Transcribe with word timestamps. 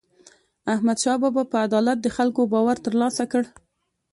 احمدشاه 0.73 1.17
بابا 1.21 1.43
په 1.51 1.57
عدالت 1.65 1.97
د 2.01 2.07
خلکو 2.17 2.41
باور 2.53 2.77
ترلاسه 2.85 3.23
کړ. 3.31 3.43